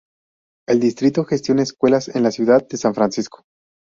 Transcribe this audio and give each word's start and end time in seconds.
El 0.67 0.79
distrito 0.79 1.25
gestiona 1.25 1.61
escuelas 1.61 2.07
en 2.07 2.23
la 2.23 2.31
Ciudad 2.31 2.67
de 2.67 2.75
San 2.77 2.95
Francisco. 2.95 3.43